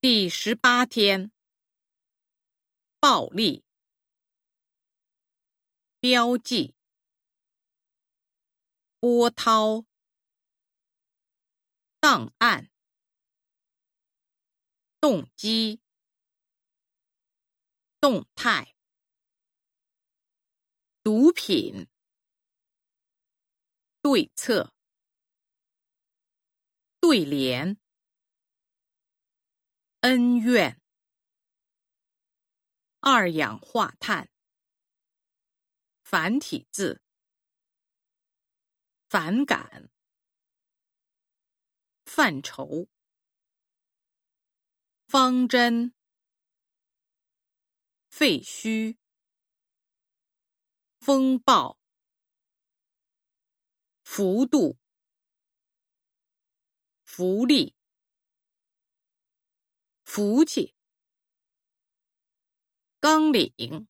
[0.00, 1.32] 第十八天，
[3.00, 3.64] 暴力
[5.98, 6.76] 标记
[9.00, 9.84] 波涛
[11.98, 12.70] 档案
[15.00, 15.80] 动机
[17.98, 18.76] 动态
[21.02, 21.88] 毒品
[24.00, 24.72] 对策
[27.00, 27.76] 对联。
[30.08, 30.80] 恩怨，
[33.00, 34.30] 二氧化碳，
[36.02, 37.02] 繁体字，
[39.10, 39.90] 反感，
[42.06, 42.88] 范畴，
[45.08, 45.94] 方针，
[48.08, 48.96] 废墟，
[51.00, 51.78] 风暴，
[54.04, 54.78] 幅度，
[57.04, 57.77] 福利。
[60.18, 60.74] 福气，
[62.98, 63.86] 纲领，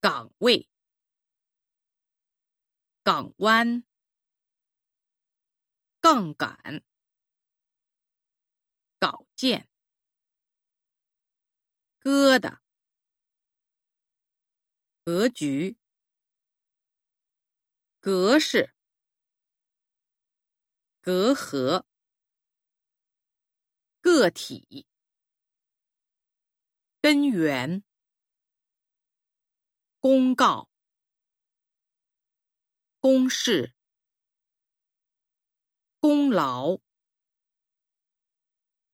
[0.00, 0.68] 岗位，
[3.04, 3.84] 港湾，
[6.00, 6.82] 杠杆，
[8.98, 9.68] 稿件，
[12.00, 12.58] 疙瘩，
[15.04, 15.78] 格局，
[18.00, 18.74] 格式，
[21.00, 21.84] 隔阂。
[24.18, 24.84] 个体。
[27.00, 27.84] 根源。
[30.00, 30.68] 公告。
[32.98, 33.76] 公式
[36.00, 36.80] 功劳。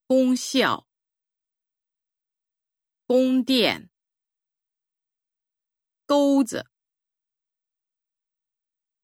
[0.06, 0.86] 功效。
[3.06, 3.88] 宫殿。
[6.04, 6.70] 钩子。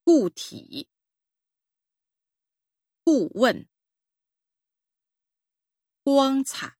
[0.04, 0.86] 固体。
[3.02, 3.66] 顾问。
[6.04, 6.72] 光彩。